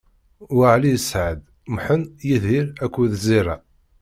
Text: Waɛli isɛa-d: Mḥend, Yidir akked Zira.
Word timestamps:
Waɛli 0.57 0.91
isɛa-d: 0.97 1.39
Mḥend, 1.75 2.07
Yidir 2.29 2.65
akked 2.83 3.11
Zira. 3.25 3.55